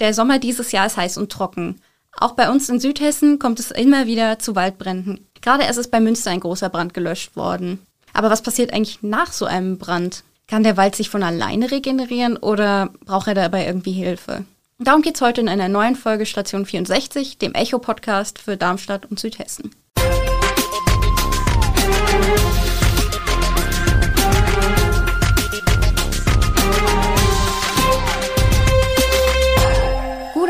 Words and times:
Der 0.00 0.12
Sommer 0.14 0.38
dieses 0.38 0.72
Jahr 0.72 0.86
ist 0.86 0.96
heiß 0.96 1.18
und 1.18 1.30
trocken. 1.30 1.80
Auch 2.16 2.32
bei 2.32 2.50
uns 2.50 2.68
in 2.68 2.80
Südhessen 2.80 3.38
kommt 3.38 3.60
es 3.60 3.70
immer 3.70 4.06
wieder 4.06 4.38
zu 4.38 4.54
Waldbränden. 4.54 5.26
Gerade 5.40 5.64
erst 5.64 5.78
ist 5.78 5.90
bei 5.90 6.00
Münster 6.00 6.30
ein 6.30 6.40
großer 6.40 6.68
Brand 6.68 6.94
gelöscht 6.94 7.36
worden. 7.36 7.84
Aber 8.12 8.30
was 8.30 8.42
passiert 8.42 8.72
eigentlich 8.72 9.02
nach 9.02 9.32
so 9.32 9.44
einem 9.44 9.78
Brand? 9.78 10.24
Kann 10.46 10.62
der 10.62 10.76
Wald 10.76 10.94
sich 10.94 11.10
von 11.10 11.22
alleine 11.22 11.70
regenerieren 11.70 12.36
oder 12.36 12.90
braucht 13.04 13.28
er 13.28 13.34
dabei 13.34 13.66
irgendwie 13.66 13.92
Hilfe? 13.92 14.44
Darum 14.78 15.02
geht 15.02 15.14
es 15.16 15.20
heute 15.20 15.40
in 15.40 15.48
einer 15.48 15.68
neuen 15.68 15.96
Folge 15.96 16.26
Station 16.26 16.66
64, 16.66 17.38
dem 17.38 17.54
Echo-Podcast 17.54 18.38
für 18.38 18.56
Darmstadt 18.56 19.06
und 19.06 19.20
Südhessen. 19.20 19.74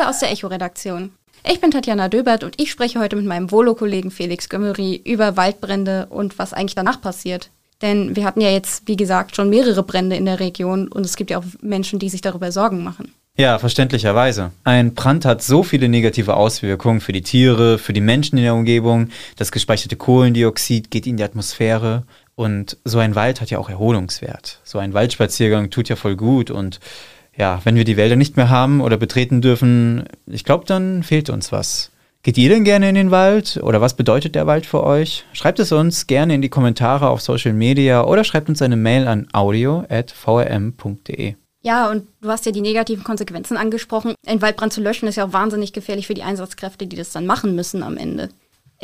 Aus 0.09 0.19
der 0.19 0.31
Echo-Redaktion. 0.31 1.13
Ich 1.51 1.61
bin 1.61 1.71
Tatjana 1.71 2.09
Döbert 2.09 2.45
und 2.45 2.61
ich 2.61 2.71
spreche 2.71 3.01
heute 3.01 3.17
mit 3.17 3.25
meinem 3.25 3.51
Volo-Kollegen 3.51 4.11
Felix 4.11 4.49
Gömmery 4.51 5.01
über 5.03 5.37
Waldbrände 5.37 6.07
und 6.11 6.39
was 6.39 6.53
eigentlich 6.53 6.75
danach 6.75 7.01
passiert. 7.01 7.51
Denn 7.81 8.15
wir 8.15 8.25
hatten 8.25 8.41
ja 8.41 8.51
jetzt, 8.51 8.87
wie 8.87 8.97
gesagt, 8.97 9.35
schon 9.35 9.49
mehrere 9.49 9.83
Brände 9.83 10.17
in 10.17 10.27
der 10.27 10.41
Region 10.41 10.89
und 10.89 11.07
es 11.07 11.17
gibt 11.17 11.31
ja 11.31 11.39
auch 11.39 11.45
Menschen, 11.63 11.99
die 11.99 12.11
sich 12.11 12.21
darüber 12.21 12.53
Sorgen 12.53 12.85
machen. 12.85 13.15
Ja, 13.37 13.59
verständlicherweise. 13.59 14.53
Ein 14.63 14.95
Brand 14.95 15.25
hat 15.25 15.43
so 15.43 15.63
viele 15.63 15.89
negative 15.89 16.35
Auswirkungen 16.35 17.01
für 17.01 17.13
die 17.13 17.23
Tiere, 17.23 17.79
für 17.79 17.93
die 17.93 18.01
Menschen 18.01 18.39
in 18.39 18.45
der 18.45 18.55
Umgebung. 18.55 19.09
Das 19.37 19.53
gespeicherte 19.53 19.97
Kohlendioxid 19.97 20.91
geht 20.91 21.07
in 21.07 21.17
die 21.17 21.25
Atmosphäre. 21.25 22.05
Und 22.37 22.77
so 22.85 22.99
ein 22.99 23.15
Wald 23.15 23.41
hat 23.41 23.51
ja 23.51 23.59
auch 23.59 23.71
Erholungswert. 23.71 24.61
So 24.65 24.79
ein 24.79 24.93
Waldspaziergang 24.93 25.71
tut 25.71 25.89
ja 25.89 25.97
voll 25.97 26.15
gut. 26.15 26.51
Und 26.51 26.79
ja, 27.37 27.61
wenn 27.65 27.77
wir 27.77 27.85
die 27.85 27.97
Wälder 27.97 28.17
nicht 28.17 28.37
mehr 28.37 28.51
haben 28.51 28.81
oder 28.81 28.97
betreten 28.97 29.41
dürfen, 29.41 30.05
ich 30.27 30.45
glaube, 30.45 30.65
dann 30.67 31.03
fehlt 31.03 31.31
uns 31.31 31.53
was. 31.53 31.91
Geht 32.23 32.39
ihr 32.39 32.49
denn 32.49 32.65
gerne 32.65 32.89
in 32.89 32.95
den 32.95 33.11
Wald 33.11 33.61
oder 33.63 33.83
was 33.83 33.95
bedeutet 33.95 34.35
der 34.35 34.47
Wald 34.47 34.65
für 34.65 34.83
euch? 34.83 35.27
Schreibt 35.35 35.59
es 35.59 35.73
uns 35.73 36.07
gerne 36.07 36.35
in 36.35 36.41
die 36.41 36.49
Kommentare 36.49 37.11
auf 37.11 37.21
Social 37.21 37.53
Media 37.53 38.03
oder 38.05 38.25
schreibt 38.25 38.49
uns 38.49 38.63
eine 38.63 38.77
Mail 38.77 39.07
an 39.07 39.29
audio.vrm.de. 39.33 41.35
Ja, 41.61 41.91
und 41.91 42.07
du 42.21 42.29
hast 42.29 42.47
ja 42.47 42.53
die 42.53 42.63
negativen 42.63 43.05
Konsequenzen 43.05 43.59
angesprochen. 43.59 44.15
Ein 44.27 44.41
Waldbrand 44.41 44.73
zu 44.73 44.81
löschen 44.81 45.09
ist 45.09 45.17
ja 45.17 45.27
auch 45.27 45.33
wahnsinnig 45.33 45.73
gefährlich 45.73 46.07
für 46.07 46.15
die 46.15 46.23
Einsatzkräfte, 46.23 46.87
die 46.87 46.95
das 46.97 47.11
dann 47.13 47.27
machen 47.27 47.55
müssen 47.55 47.83
am 47.83 47.97
Ende. 47.97 48.29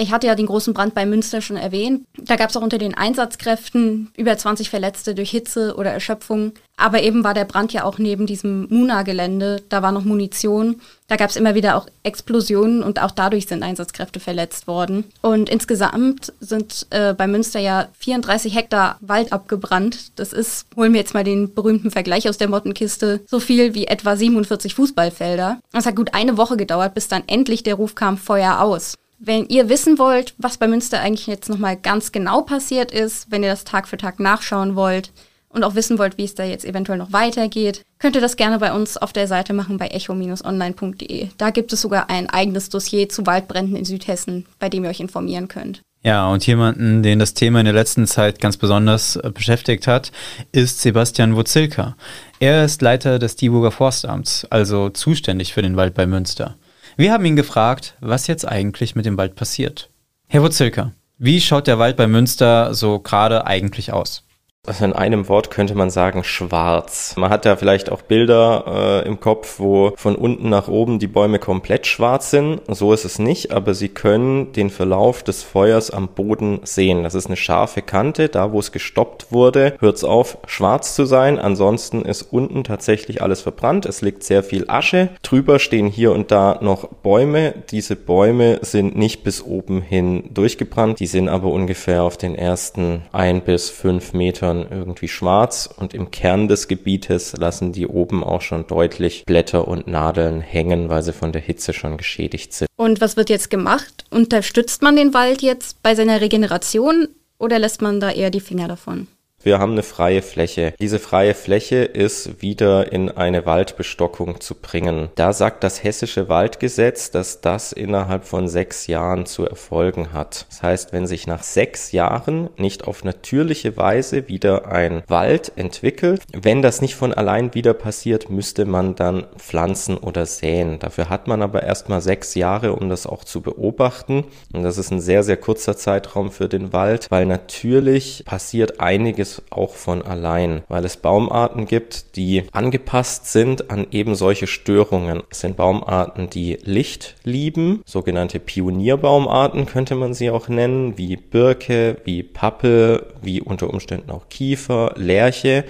Ich 0.00 0.12
hatte 0.12 0.28
ja 0.28 0.34
den 0.34 0.46
großen 0.46 0.72
Brand 0.72 0.94
bei 0.94 1.04
Münster 1.04 1.42
schon 1.42 1.58
erwähnt. 1.58 2.06
Da 2.16 2.36
gab 2.36 2.48
es 2.48 2.56
auch 2.56 2.62
unter 2.62 2.78
den 2.78 2.94
Einsatzkräften 2.94 4.10
über 4.16 4.34
20 4.34 4.70
Verletzte 4.70 5.14
durch 5.14 5.30
Hitze 5.30 5.74
oder 5.76 5.90
Erschöpfung. 5.90 6.52
Aber 6.78 7.02
eben 7.02 7.22
war 7.22 7.34
der 7.34 7.44
Brand 7.44 7.74
ja 7.74 7.84
auch 7.84 7.98
neben 7.98 8.24
diesem 8.24 8.66
Muna-Gelände. 8.70 9.62
Da 9.68 9.82
war 9.82 9.92
noch 9.92 10.06
Munition. 10.06 10.80
Da 11.06 11.16
gab 11.16 11.28
es 11.28 11.36
immer 11.36 11.54
wieder 11.54 11.76
auch 11.76 11.86
Explosionen 12.02 12.82
und 12.82 13.02
auch 13.02 13.10
dadurch 13.10 13.46
sind 13.46 13.62
Einsatzkräfte 13.62 14.20
verletzt 14.20 14.66
worden. 14.66 15.04
Und 15.20 15.50
insgesamt 15.50 16.32
sind 16.40 16.86
äh, 16.88 17.12
bei 17.12 17.26
Münster 17.26 17.60
ja 17.60 17.88
34 17.98 18.54
Hektar 18.54 18.96
Wald 19.02 19.34
abgebrannt. 19.34 20.18
Das 20.18 20.32
ist, 20.32 20.64
holen 20.76 20.94
wir 20.94 21.00
jetzt 21.00 21.12
mal 21.12 21.24
den 21.24 21.52
berühmten 21.52 21.90
Vergleich 21.90 22.26
aus 22.26 22.38
der 22.38 22.48
Mottenkiste, 22.48 23.20
so 23.26 23.38
viel 23.38 23.74
wie 23.74 23.86
etwa 23.86 24.16
47 24.16 24.74
Fußballfelder. 24.74 25.60
Es 25.74 25.84
hat 25.84 25.96
gut 25.96 26.14
eine 26.14 26.38
Woche 26.38 26.56
gedauert, 26.56 26.94
bis 26.94 27.08
dann 27.08 27.24
endlich 27.26 27.62
der 27.62 27.74
Ruf 27.74 27.94
kam, 27.94 28.16
Feuer 28.16 28.60
aus. 28.60 28.94
Wenn 29.22 29.44
ihr 29.48 29.68
wissen 29.68 29.98
wollt, 29.98 30.32
was 30.38 30.56
bei 30.56 30.66
Münster 30.66 30.98
eigentlich 30.98 31.26
jetzt 31.26 31.50
nochmal 31.50 31.76
ganz 31.76 32.10
genau 32.10 32.40
passiert 32.40 32.90
ist, 32.90 33.30
wenn 33.30 33.42
ihr 33.42 33.50
das 33.50 33.64
Tag 33.64 33.86
für 33.86 33.98
Tag 33.98 34.18
nachschauen 34.18 34.76
wollt 34.76 35.12
und 35.50 35.62
auch 35.62 35.74
wissen 35.74 35.98
wollt, 35.98 36.16
wie 36.16 36.24
es 36.24 36.34
da 36.34 36.42
jetzt 36.42 36.64
eventuell 36.64 36.96
noch 36.96 37.12
weitergeht, 37.12 37.82
könnt 37.98 38.14
ihr 38.14 38.22
das 38.22 38.36
gerne 38.36 38.58
bei 38.58 38.72
uns 38.72 38.96
auf 38.96 39.12
der 39.12 39.26
Seite 39.26 39.52
machen 39.52 39.76
bei 39.76 39.88
echo-online.de. 39.88 41.28
Da 41.36 41.50
gibt 41.50 41.70
es 41.70 41.82
sogar 41.82 42.08
ein 42.08 42.30
eigenes 42.30 42.70
Dossier 42.70 43.10
zu 43.10 43.26
Waldbränden 43.26 43.76
in 43.76 43.84
Südhessen, 43.84 44.46
bei 44.58 44.70
dem 44.70 44.84
ihr 44.84 44.90
euch 44.90 45.00
informieren 45.00 45.48
könnt. 45.48 45.82
Ja, 46.02 46.26
und 46.30 46.46
jemanden, 46.46 47.02
den 47.02 47.18
das 47.18 47.34
Thema 47.34 47.60
in 47.60 47.66
der 47.66 47.74
letzten 47.74 48.06
Zeit 48.06 48.40
ganz 48.40 48.56
besonders 48.56 49.16
äh, 49.16 49.30
beschäftigt 49.34 49.86
hat, 49.86 50.12
ist 50.50 50.80
Sebastian 50.80 51.36
Wozilka. 51.36 51.94
Er 52.38 52.64
ist 52.64 52.80
Leiter 52.80 53.18
des 53.18 53.36
Dieburger 53.36 53.70
Forstamts, 53.70 54.46
also 54.48 54.88
zuständig 54.88 55.52
für 55.52 55.60
den 55.60 55.76
Wald 55.76 55.92
bei 55.92 56.06
Münster. 56.06 56.56
Wir 57.00 57.14
haben 57.14 57.24
ihn 57.24 57.34
gefragt, 57.34 57.94
was 58.00 58.26
jetzt 58.26 58.46
eigentlich 58.46 58.94
mit 58.94 59.06
dem 59.06 59.16
Wald 59.16 59.34
passiert. 59.34 59.88
Herr 60.28 60.42
Wurzelka, 60.42 60.92
wie 61.16 61.40
schaut 61.40 61.66
der 61.66 61.78
Wald 61.78 61.96
bei 61.96 62.06
Münster 62.06 62.74
so 62.74 62.98
gerade 62.98 63.46
eigentlich 63.46 63.90
aus? 63.90 64.26
Also 64.66 64.84
in 64.84 64.92
einem 64.92 65.26
Wort 65.28 65.50
könnte 65.50 65.74
man 65.74 65.88
sagen 65.88 66.22
schwarz. 66.22 67.14
Man 67.16 67.30
hat 67.30 67.46
ja 67.46 67.56
vielleicht 67.56 67.90
auch 67.90 68.02
Bilder 68.02 69.02
äh, 69.04 69.08
im 69.08 69.18
Kopf, 69.18 69.58
wo 69.58 69.94
von 69.96 70.16
unten 70.16 70.50
nach 70.50 70.68
oben 70.68 70.98
die 70.98 71.06
Bäume 71.06 71.38
komplett 71.38 71.86
schwarz 71.86 72.30
sind. 72.30 72.60
So 72.68 72.92
ist 72.92 73.06
es 73.06 73.18
nicht, 73.18 73.52
aber 73.52 73.72
Sie 73.72 73.88
können 73.88 74.52
den 74.52 74.68
Verlauf 74.68 75.22
des 75.22 75.42
Feuers 75.42 75.90
am 75.90 76.08
Boden 76.08 76.60
sehen. 76.62 77.04
Das 77.04 77.14
ist 77.14 77.26
eine 77.26 77.36
scharfe 77.36 77.80
Kante. 77.80 78.28
Da, 78.28 78.52
wo 78.52 78.58
es 78.58 78.70
gestoppt 78.70 79.32
wurde, 79.32 79.76
hört 79.80 79.96
es 79.96 80.04
auf, 80.04 80.36
schwarz 80.46 80.94
zu 80.94 81.06
sein. 81.06 81.38
Ansonsten 81.38 82.02
ist 82.02 82.22
unten 82.30 82.62
tatsächlich 82.62 83.22
alles 83.22 83.40
verbrannt. 83.40 83.86
Es 83.86 84.02
liegt 84.02 84.22
sehr 84.24 84.42
viel 84.42 84.66
Asche. 84.68 85.08
Drüber 85.22 85.58
stehen 85.58 85.86
hier 85.86 86.12
und 86.12 86.30
da 86.30 86.58
noch 86.60 86.86
Bäume. 87.02 87.54
Diese 87.70 87.96
Bäume 87.96 88.58
sind 88.60 88.94
nicht 88.94 89.24
bis 89.24 89.42
oben 89.42 89.80
hin 89.80 90.24
durchgebrannt. 90.34 91.00
Die 91.00 91.06
sind 91.06 91.30
aber 91.30 91.48
ungefähr 91.48 92.02
auf 92.02 92.18
den 92.18 92.34
ersten 92.34 93.02
ein 93.10 93.40
bis 93.40 93.70
fünf 93.70 94.12
Metern 94.12 94.49
Blättern 94.50 94.66
irgendwie 94.70 95.08
schwarz 95.08 95.68
und 95.76 95.94
im 95.94 96.10
Kern 96.10 96.48
des 96.48 96.68
Gebietes 96.68 97.36
lassen 97.36 97.72
die 97.72 97.86
oben 97.86 98.24
auch 98.24 98.42
schon 98.42 98.66
deutlich 98.66 99.24
Blätter 99.24 99.68
und 99.68 99.86
Nadeln 99.86 100.40
hängen, 100.40 100.88
weil 100.88 101.02
sie 101.02 101.12
von 101.12 101.32
der 101.32 101.40
Hitze 101.40 101.72
schon 101.72 101.96
geschädigt 101.96 102.52
sind. 102.52 102.68
Und 102.76 103.00
was 103.00 103.16
wird 103.16 103.30
jetzt 103.30 103.50
gemacht? 103.50 104.04
Unterstützt 104.10 104.82
man 104.82 104.96
den 104.96 105.14
Wald 105.14 105.42
jetzt 105.42 105.82
bei 105.82 105.94
seiner 105.94 106.20
Regeneration 106.20 107.08
oder 107.38 107.58
lässt 107.58 107.82
man 107.82 108.00
da 108.00 108.10
eher 108.10 108.30
die 108.30 108.40
Finger 108.40 108.68
davon? 108.68 109.06
Wir 109.42 109.58
haben 109.58 109.72
eine 109.72 109.82
freie 109.82 110.20
Fläche. 110.20 110.74
Diese 110.78 110.98
freie 110.98 111.32
Fläche 111.32 111.76
ist 111.76 112.42
wieder 112.42 112.92
in 112.92 113.08
eine 113.10 113.46
Waldbestockung 113.46 114.38
zu 114.42 114.54
bringen. 114.54 115.08
Da 115.14 115.32
sagt 115.32 115.64
das 115.64 115.82
hessische 115.82 116.28
Waldgesetz, 116.28 117.10
dass 117.10 117.40
das 117.40 117.72
innerhalb 117.72 118.26
von 118.26 118.48
sechs 118.48 118.86
Jahren 118.86 119.24
zu 119.24 119.46
erfolgen 119.46 120.12
hat. 120.12 120.44
Das 120.50 120.62
heißt, 120.62 120.92
wenn 120.92 121.06
sich 121.06 121.26
nach 121.26 121.42
sechs 121.42 121.92
Jahren 121.92 122.50
nicht 122.58 122.86
auf 122.86 123.02
natürliche 123.02 123.78
Weise 123.78 124.28
wieder 124.28 124.70
ein 124.70 125.04
Wald 125.08 125.52
entwickelt, 125.56 126.20
wenn 126.34 126.60
das 126.60 126.82
nicht 126.82 126.94
von 126.94 127.14
allein 127.14 127.54
wieder 127.54 127.72
passiert, 127.72 128.28
müsste 128.28 128.66
man 128.66 128.94
dann 128.94 129.26
pflanzen 129.38 129.96
oder 129.96 130.26
säen. 130.26 130.78
Dafür 130.80 131.08
hat 131.08 131.28
man 131.28 131.40
aber 131.40 131.62
erstmal 131.62 132.02
sechs 132.02 132.34
Jahre, 132.34 132.74
um 132.74 132.90
das 132.90 133.06
auch 133.06 133.24
zu 133.24 133.40
beobachten. 133.40 134.24
Und 134.52 134.64
das 134.64 134.76
ist 134.76 134.90
ein 134.90 135.00
sehr, 135.00 135.22
sehr 135.22 135.38
kurzer 135.38 135.78
Zeitraum 135.78 136.30
für 136.30 136.50
den 136.50 136.74
Wald, 136.74 137.06
weil 137.08 137.24
natürlich 137.24 138.22
passiert 138.26 138.80
einiges 138.80 139.29
es 139.30 139.42
auch 139.50 139.74
von 139.74 140.02
allein, 140.02 140.62
weil 140.68 140.84
es 140.84 140.96
Baumarten 140.96 141.66
gibt, 141.66 142.16
die 142.16 142.44
angepasst 142.52 143.32
sind 143.32 143.70
an 143.70 143.86
eben 143.90 144.14
solche 144.14 144.46
Störungen. 144.46 145.22
Es 145.30 145.40
sind 145.40 145.56
Baumarten, 145.56 146.30
die 146.30 146.58
Licht 146.62 147.16
lieben, 147.24 147.82
sogenannte 147.86 148.40
Pionierbaumarten 148.40 149.66
könnte 149.66 149.94
man 149.94 150.14
sie 150.14 150.30
auch 150.30 150.48
nennen, 150.48 150.98
wie 150.98 151.16
Birke, 151.16 151.98
wie 152.04 152.22
Pappel, 152.22 153.06
wie 153.22 153.40
unter 153.40 153.70
Umständen 153.70 154.10
auch 154.10 154.28
Kiefer, 154.28 154.94
Lärche 154.96 155.64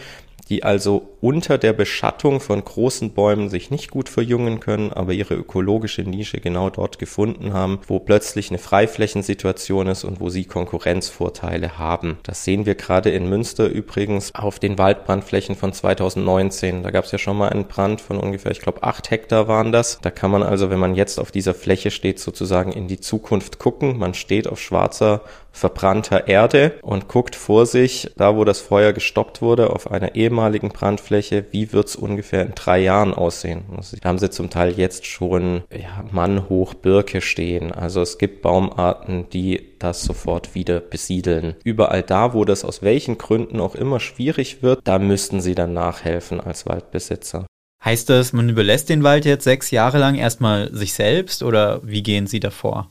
die 0.51 0.65
also 0.65 1.09
unter 1.21 1.59
der 1.59 1.73
Beschattung 1.73 2.41
von 2.41 2.65
großen 2.65 3.13
Bäumen 3.13 3.49
sich 3.49 3.71
nicht 3.71 3.91
gut 3.91 4.09
verjüngen 4.09 4.61
können, 4.61 4.93
aber 4.93 5.13
ihre 5.13 5.35
ökologische 5.35 6.03
Nische 6.03 6.41
genau 6.41 6.71
dort 6.71 6.99
gefunden 6.99 7.53
haben, 7.53 7.81
wo 7.87 7.99
plötzlich 7.99 8.51
eine 8.51 8.59
Freiflächensituation 8.59 9.89
ist 9.89 10.05
und 10.05 10.21
wo 10.21 10.31
sie 10.31 10.45
Konkurrenzvorteile 10.45 11.79
haben. 11.79 12.19
Das 12.23 12.45
sehen 12.45 12.67
wir 12.67 12.75
gerade 12.75 13.11
in 13.11 13.29
Münster 13.29 13.69
übrigens 13.69 14.35
auf 14.35 14.59
den 14.59 14.79
Waldbrandflächen 14.79 15.57
von 15.57 15.73
2019. 15.73 16.83
Da 16.83 16.91
gab 16.91 17.05
es 17.05 17.13
ja 17.13 17.19
schon 17.19 17.37
mal 17.37 17.51
einen 17.51 17.67
Brand 17.67 18.01
von 18.01 18.19
ungefähr, 18.19 18.53
ich 18.53 18.61
glaube, 18.61 18.83
acht 18.83 19.11
Hektar 19.11 19.49
waren 19.49 19.73
das. 19.73 19.99
Da 20.01 20.11
kann 20.11 20.31
man 20.31 20.43
also, 20.43 20.71
wenn 20.71 20.79
man 20.79 20.95
jetzt 20.95 21.19
auf 21.19 21.31
dieser 21.31 21.55
Fläche 21.55 21.91
steht, 21.91 22.19
sozusagen 22.19 22.73
in 22.73 22.89
die 22.89 23.01
Zukunft 23.01 23.59
gucken. 23.59 23.99
Man 23.99 24.15
steht 24.15 24.49
auf 24.49 24.61
schwarzer 24.61 25.23
verbrannter 25.53 26.29
Erde 26.29 26.79
und 26.83 27.09
guckt 27.09 27.35
vor 27.35 27.67
sich, 27.67 28.11
da 28.17 28.37
wo 28.37 28.45
das 28.45 28.61
Feuer 28.61 28.93
gestoppt 28.93 29.43
wurde, 29.43 29.71
auf 29.71 29.91
einer 29.91 30.15
ehemaligen 30.15 30.69
Brandfläche, 30.69 31.10
wie 31.11 31.73
wird's 31.73 31.97
ungefähr 31.97 32.43
in 32.47 32.55
drei 32.55 32.81
Jahren 32.81 33.13
aussehen. 33.13 33.65
Da 34.01 34.09
haben 34.09 34.19
sie 34.19 34.31
zum 34.31 34.51
Teil 34.51 34.79
jetzt 34.79 35.07
schon 35.07 35.63
ja, 35.73 36.05
mannhoch 36.11 36.75
Birke 36.75 37.21
stehen. 37.21 37.73
Also 37.73 38.01
es 38.01 38.19
gibt 38.19 38.43
Baumarten, 38.43 39.29
die 39.31 39.71
das 39.79 40.03
sofort 40.03 40.55
wieder 40.55 40.81
besiedeln. 40.81 41.57
Überall 41.65 42.03
da, 42.03 42.35
wo 42.35 42.45
das 42.45 42.65
aus 42.65 42.83
welchen 42.83 43.19
Gründen 43.19 43.61
auch 43.61 43.75
immer 43.75 44.01
schwierig 44.01 44.63
wird, 44.63 44.81
da 44.85 44.99
müssten 44.99 45.41
sie 45.41 45.55
dann 45.55 45.73
nachhelfen 45.73 46.41
als 46.41 46.67
Waldbesitzer. 46.67 47.47
Heißt 47.85 48.11
das, 48.11 48.33
man 48.33 48.49
überlässt 48.49 48.91
den 48.91 49.03
Wald 49.03 49.25
jetzt 49.25 49.45
sechs 49.45 49.71
Jahre 49.71 49.99
lang 49.99 50.15
erstmal 50.15 50.73
sich 50.75 50.93
selbst 50.93 51.43
oder 51.43 51.81
wie 51.83 52.03
gehen 52.03 52.27
Sie 52.27 52.39
davor? 52.39 52.91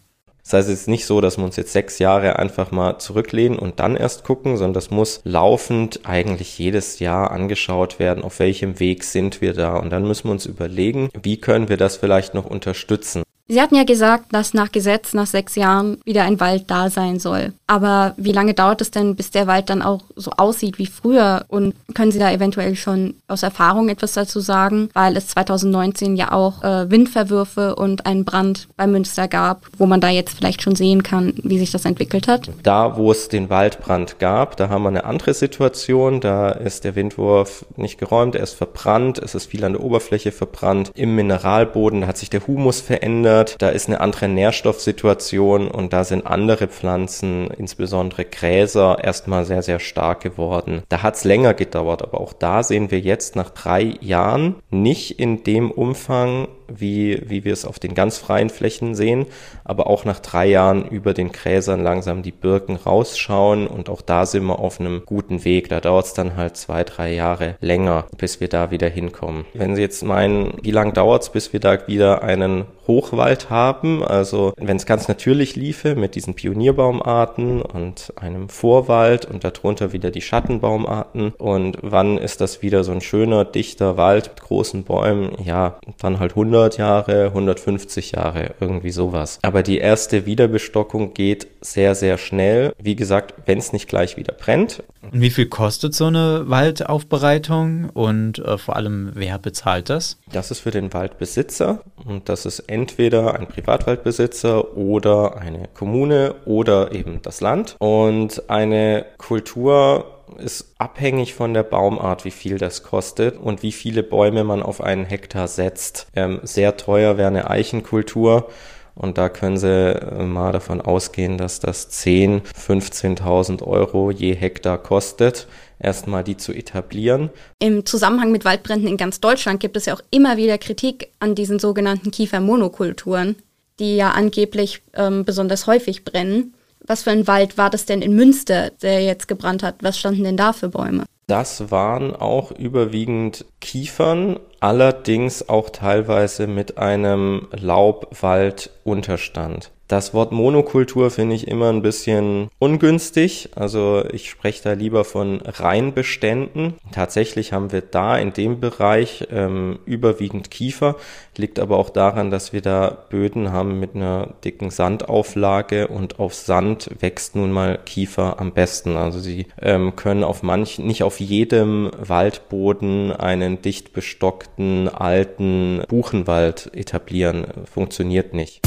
Das 0.49 0.61
heißt, 0.61 0.69
es 0.69 0.79
ist 0.81 0.87
nicht 0.87 1.05
so, 1.05 1.21
dass 1.21 1.37
wir 1.37 1.45
uns 1.45 1.57
jetzt 1.57 1.73
sechs 1.73 1.99
Jahre 1.99 2.39
einfach 2.39 2.71
mal 2.71 2.97
zurücklehnen 2.97 3.59
und 3.59 3.79
dann 3.79 3.95
erst 3.95 4.23
gucken, 4.23 4.57
sondern 4.57 4.73
das 4.73 4.89
muss 4.89 5.21
laufend 5.23 5.99
eigentlich 6.05 6.57
jedes 6.57 6.97
Jahr 6.97 7.29
angeschaut 7.29 7.99
werden, 7.99 8.23
auf 8.23 8.39
welchem 8.39 8.79
Weg 8.79 9.03
sind 9.03 9.41
wir 9.41 9.53
da. 9.53 9.75
Und 9.75 9.91
dann 9.91 10.07
müssen 10.07 10.23
wir 10.23 10.31
uns 10.31 10.47
überlegen, 10.47 11.09
wie 11.21 11.39
können 11.39 11.69
wir 11.69 11.77
das 11.77 11.97
vielleicht 11.97 12.33
noch 12.33 12.47
unterstützen. 12.47 13.21
Sie 13.51 13.59
hatten 13.59 13.73
ja 13.73 13.83
gesagt, 13.83 14.25
dass 14.31 14.53
nach 14.53 14.71
Gesetz 14.71 15.15
nach 15.15 15.25
sechs 15.25 15.55
Jahren 15.55 15.97
wieder 16.05 16.23
ein 16.23 16.39
Wald 16.39 16.65
da 16.67 16.91
sein 16.91 17.17
soll. 17.17 17.53
Aber 17.65 18.13
wie 18.15 18.31
lange 18.31 18.53
dauert 18.53 18.79
es 18.81 18.91
denn, 18.91 19.15
bis 19.15 19.31
der 19.31 19.47
Wald 19.47 19.71
dann 19.71 19.81
auch 19.81 20.01
so 20.15 20.29
aussieht 20.37 20.77
wie 20.77 20.85
früher? 20.85 21.45
Und 21.47 21.73
können 21.95 22.11
Sie 22.11 22.19
da 22.19 22.31
eventuell 22.31 22.75
schon 22.75 23.15
aus 23.27 23.41
Erfahrung 23.41 23.89
etwas 23.89 24.13
dazu 24.13 24.39
sagen? 24.39 24.89
Weil 24.93 25.17
es 25.17 25.29
2019 25.29 26.15
ja 26.15 26.31
auch 26.31 26.63
äh, 26.63 26.91
Windverwürfe 26.91 27.73
und 27.75 28.05
einen 28.05 28.23
Brand 28.23 28.67
bei 28.77 28.85
Münster 28.85 29.27
gab, 29.27 29.65
wo 29.79 29.87
man 29.87 29.99
da 29.99 30.09
jetzt 30.09 30.37
vielleicht 30.37 30.61
schon 30.61 30.75
sehen 30.75 31.01
kann, 31.01 31.33
wie 31.41 31.57
sich 31.57 31.71
das 31.71 31.85
entwickelt 31.85 32.27
hat. 32.27 32.51
Da, 32.61 32.97
wo 32.97 33.11
es 33.11 33.29
den 33.29 33.49
Waldbrand 33.49 34.19
gab, 34.19 34.57
da 34.57 34.69
haben 34.69 34.83
wir 34.83 34.89
eine 34.89 35.05
andere 35.05 35.33
Situation. 35.33 36.21
Da 36.21 36.51
ist 36.51 36.83
der 36.83 36.95
Windwurf 36.95 37.65
nicht 37.77 37.97
geräumt, 37.97 38.35
er 38.35 38.43
ist 38.43 38.53
verbrannt, 38.53 39.17
es 39.17 39.33
ist 39.33 39.47
viel 39.47 39.63
an 39.63 39.73
der 39.73 39.83
Oberfläche 39.83 40.31
verbrannt. 40.31 40.91
Im 40.93 41.15
Mineralboden 41.15 42.05
hat 42.05 42.19
sich 42.19 42.29
der 42.29 42.45
Humus 42.45 42.79
verändert 42.79 43.38
verändert, 43.39 43.55
da 43.59 43.69
ist 43.69 43.87
eine 43.87 44.01
andere 44.01 44.27
Nährstoffsituation 44.27 45.69
und 45.69 45.93
da 45.93 46.03
sind 46.03 46.25
andere 46.25 46.67
Pflanzen, 46.67 47.49
insbesondere 47.57 48.25
Gräser, 48.25 49.03
erstmal 49.03 49.45
sehr, 49.45 49.61
sehr 49.61 49.79
stark 49.79 50.21
geworden. 50.21 50.83
Da 50.89 51.03
hat 51.03 51.15
es 51.15 51.23
länger 51.23 51.53
gedauert, 51.53 52.01
aber 52.01 52.19
auch 52.19 52.33
da 52.33 52.63
sehen 52.63 52.91
wir 52.91 52.99
jetzt 52.99 53.35
nach 53.35 53.49
drei 53.49 53.95
Jahren 54.01 54.55
nicht 54.69 55.19
in 55.19 55.43
dem 55.43 55.71
Umfang, 55.71 56.47
wie, 56.69 57.21
wie 57.29 57.43
wir 57.45 57.53
es 57.53 57.65
auf 57.65 57.79
den 57.79 57.93
ganz 57.93 58.17
freien 58.17 58.49
Flächen 58.49 58.95
sehen, 58.95 59.25
aber 59.63 59.87
auch 59.87 60.05
nach 60.05 60.19
drei 60.19 60.47
Jahren 60.47 60.87
über 60.87 61.13
den 61.13 61.31
Gräsern 61.31 61.83
langsam 61.83 62.23
die 62.23 62.31
Birken 62.31 62.75
rausschauen 62.75 63.67
und 63.67 63.89
auch 63.89 64.01
da 64.01 64.25
sind 64.25 64.45
wir 64.45 64.59
auf 64.59 64.79
einem 64.79 65.03
guten 65.05 65.43
Weg. 65.43 65.69
Da 65.69 65.79
dauert 65.79 66.05
es 66.05 66.13
dann 66.13 66.35
halt 66.35 66.57
zwei, 66.57 66.83
drei 66.83 67.13
Jahre 67.13 67.55
länger, 67.61 68.05
bis 68.17 68.39
wir 68.39 68.47
da 68.47 68.71
wieder 68.71 68.89
hinkommen. 68.89 69.45
Wenn 69.53 69.75
Sie 69.75 69.81
jetzt 69.81 70.03
meinen, 70.03 70.53
wie 70.61 70.71
lange 70.71 70.93
dauert 70.93 71.23
es, 71.23 71.29
bis 71.29 71.53
wir 71.53 71.59
da 71.59 71.87
wieder 71.87 72.23
einen 72.23 72.65
Hochwald 72.87 73.51
haben, 73.51 74.03
also 74.03 74.53
wenn 74.57 74.77
es 74.77 74.87
ganz 74.87 75.07
natürlich 75.07 75.55
liefe 75.55 75.95
mit 75.95 76.15
diesen 76.15 76.33
Pionierbaumarten 76.33 77.61
und 77.61 78.11
einem 78.15 78.49
Vorwald 78.49 79.25
und 79.25 79.43
darunter 79.43 79.93
wieder 79.93 80.09
die 80.09 80.21
Schattenbaumarten 80.21 81.33
und 81.37 81.77
wann 81.81 82.17
ist 82.17 82.41
das 82.41 82.63
wieder 82.63 82.83
so 82.83 82.91
ein 82.91 83.01
schöner, 83.01 83.45
dichter 83.45 83.95
Wald 83.97 84.29
mit 84.29 84.41
großen 84.41 84.83
Bäumen, 84.83 85.33
ja, 85.43 85.77
dann 86.01 86.19
halt 86.19 86.31
100 86.31 86.58
100 86.59 86.77
Jahre, 86.77 87.25
150 87.27 88.11
Jahre, 88.11 88.55
irgendwie 88.59 88.91
sowas. 88.91 89.39
Aber 89.43 89.63
die 89.63 89.77
erste 89.77 90.25
Wiederbestockung 90.25 91.13
geht 91.13 91.47
sehr, 91.61 91.95
sehr 91.95 92.17
schnell. 92.17 92.73
Wie 92.81 92.95
gesagt, 92.95 93.33
wenn 93.45 93.57
es 93.57 93.71
nicht 93.71 93.87
gleich 93.87 94.17
wieder 94.17 94.33
brennt. 94.33 94.83
Und 95.01 95.21
wie 95.21 95.29
viel 95.29 95.45
kostet 95.45 95.95
so 95.95 96.05
eine 96.05 96.43
Waldaufbereitung 96.47 97.89
und 97.91 98.39
äh, 98.39 98.57
vor 98.57 98.75
allem, 98.75 99.11
wer 99.13 99.39
bezahlt 99.39 99.89
das? 99.89 100.17
Das 100.31 100.51
ist 100.51 100.59
für 100.59 100.71
den 100.71 100.93
Waldbesitzer 100.93 101.81
und 102.05 102.27
das 102.27 102.45
ist 102.45 102.59
entweder 102.67 103.35
ein 103.35 103.47
Privatwaldbesitzer 103.47 104.75
oder 104.77 105.37
eine 105.37 105.69
Kommune 105.73 106.35
oder 106.45 106.91
eben 106.91 107.21
das 107.21 107.39
Land. 107.39 107.77
Und 107.79 108.49
eine 108.49 109.05
Kultur 109.17 110.18
ist 110.37 110.73
abhängig 110.77 111.33
von 111.33 111.53
der 111.53 111.63
Baumart, 111.63 112.25
wie 112.25 112.31
viel 112.31 112.57
das 112.57 112.83
kostet 112.83 113.37
und 113.37 113.63
wie 113.63 113.71
viele 113.71 114.03
Bäume 114.03 114.43
man 114.43 114.61
auf 114.63 114.81
einen 114.81 115.05
Hektar 115.05 115.47
setzt. 115.47 116.07
Ähm, 116.15 116.39
sehr 116.43 116.77
teuer 116.77 117.17
wäre 117.17 117.27
eine 117.27 117.49
Eichenkultur. 117.49 118.49
Und 118.95 119.17
da 119.17 119.29
können 119.29 119.57
Sie 119.57 119.67
äh, 119.67 120.23
mal 120.23 120.51
davon 120.51 120.81
ausgehen, 120.81 121.37
dass 121.37 121.61
das 121.61 121.89
10.000, 121.89 122.41
15.000 122.53 123.63
Euro 123.63 124.11
je 124.11 124.35
Hektar 124.35 124.77
kostet, 124.77 125.47
erstmal 125.79 126.23
die 126.25 126.35
zu 126.35 126.51
etablieren. 126.51 127.29
Im 127.59 127.85
Zusammenhang 127.85 128.31
mit 128.31 128.43
Waldbränden 128.43 128.89
in 128.89 128.97
ganz 128.97 129.21
Deutschland 129.21 129.61
gibt 129.61 129.77
es 129.77 129.85
ja 129.85 129.93
auch 129.93 130.01
immer 130.11 130.35
wieder 130.35 130.57
Kritik 130.57 131.11
an 131.19 131.33
diesen 131.33 131.59
sogenannten 131.59 132.11
Kiefermonokulturen, 132.11 133.37
die 133.79 133.95
ja 133.95 134.11
angeblich 134.11 134.81
ähm, 134.93 135.23
besonders 135.23 135.65
häufig 135.65 136.03
brennen. 136.03 136.53
Was 136.89 137.03
für 137.03 137.11
ein 137.11 137.27
Wald 137.27 137.57
war 137.59 137.69
das 137.69 137.85
denn 137.85 138.01
in 138.01 138.15
Münster, 138.15 138.71
der 138.81 139.03
jetzt 139.03 139.27
gebrannt 139.27 139.61
hat? 139.61 139.75
Was 139.81 139.99
standen 139.99 140.23
denn 140.23 140.37
da 140.37 140.53
für 140.53 140.69
Bäume? 140.69 141.05
Das 141.27 141.69
waren 141.69 142.15
auch 142.15 142.49
überwiegend 142.49 143.45
Kiefern, 143.61 144.39
allerdings 144.59 145.47
auch 145.47 145.69
teilweise 145.69 146.47
mit 146.47 146.79
einem 146.79 147.47
Laubwaldunterstand. 147.51 149.69
Das 149.89 150.13
Wort 150.13 150.31
Monokultur 150.31 151.09
finde 151.09 151.33
ich 151.35 151.47
immer 151.47 151.69
ein 151.69 151.81
bisschen 151.81 152.49
ungünstig. 152.59 153.49
Also 153.55 154.03
ich 154.13 154.29
spreche 154.29 154.61
da 154.63 154.73
lieber 154.73 155.03
von 155.03 155.41
Reinbeständen. 155.41 156.75
Tatsächlich 156.91 157.53
haben 157.53 157.71
wir 157.71 157.81
da 157.81 158.15
in 158.15 158.31
dem 158.31 158.59
Bereich 158.59 159.27
ähm, 159.31 159.79
überwiegend 159.85 160.51
Kiefer. 160.51 160.95
Liegt 161.35 161.59
aber 161.59 161.79
auch 161.79 161.89
daran, 161.89 162.29
dass 162.29 162.53
wir 162.53 162.61
da 162.61 163.05
Böden 163.09 163.51
haben 163.51 163.79
mit 163.79 163.95
einer 163.95 164.35
dicken 164.45 164.69
Sandauflage 164.69 165.87
und 165.87 166.19
auf 166.19 166.35
Sand 166.35 166.91
wächst 166.99 167.35
nun 167.35 167.51
mal 167.51 167.79
Kiefer 167.83 168.39
am 168.39 168.53
besten. 168.53 168.95
Also 168.95 169.17
sie 169.17 169.47
ähm, 169.59 169.95
können 169.95 170.23
auf 170.23 170.43
manchen, 170.43 170.85
nicht 170.85 171.01
auf 171.01 171.19
jedem 171.19 171.89
Waldboden 171.97 173.11
einen 173.11 173.63
dicht 173.63 173.93
bestockten 173.93 174.87
alten 174.87 175.81
Buchenwald 175.87 176.69
etablieren. 176.75 177.47
Funktioniert 177.65 178.35
nicht. 178.35 178.61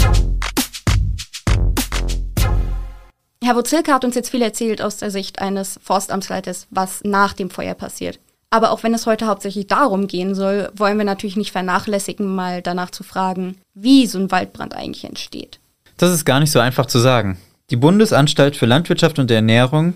Herr 3.44 3.56
Wozilka 3.56 3.93
hat 3.93 4.05
uns 4.05 4.15
jetzt 4.15 4.31
viel 4.31 4.41
erzählt 4.41 4.81
aus 4.81 4.99
der 4.99 5.11
Sicht 5.11 5.41
eines 5.41 5.81
Forstamtsleiters, 5.83 6.69
was 6.71 7.00
nach 7.03 7.33
dem 7.33 7.50
Feuer 7.50 7.75
passiert. 7.75 8.21
Aber 8.50 8.71
auch 8.71 8.85
wenn 8.85 8.94
es 8.94 9.05
heute 9.05 9.27
hauptsächlich 9.27 9.67
darum 9.67 10.06
gehen 10.06 10.37
soll, 10.37 10.71
wollen 10.77 10.97
wir 10.97 11.05
natürlich 11.05 11.37
nicht 11.37 11.50
vernachlässigen, 11.50 12.33
mal 12.33 12.62
danach 12.62 12.91
zu 12.91 13.03
fragen, 13.03 13.56
wie 13.75 14.06
so 14.06 14.19
ein 14.19 14.31
Waldbrand 14.31 14.77
eigentlich 14.77 15.05
entsteht. 15.05 15.59
Das 15.97 16.12
ist 16.12 16.25
gar 16.25 16.39
nicht 16.39 16.53
so 16.53 16.61
einfach 16.61 16.87
zu 16.87 17.00
sagen. 17.00 17.37
Die 17.71 17.77
Bundesanstalt 17.77 18.55
für 18.55 18.67
Landwirtschaft 18.67 19.19
und 19.19 19.31
Ernährung 19.31 19.94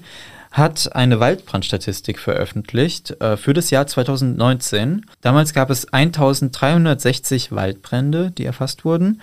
hat 0.50 0.96
eine 0.96 1.20
Waldbrandstatistik 1.20 2.18
veröffentlicht 2.18 3.20
äh, 3.20 3.36
für 3.36 3.52
das 3.52 3.70
Jahr 3.70 3.86
2019. 3.86 5.06
Damals 5.20 5.54
gab 5.54 5.70
es 5.70 5.92
1360 5.92 7.52
Waldbrände, 7.52 8.32
die 8.32 8.44
erfasst 8.44 8.84
wurden 8.84 9.20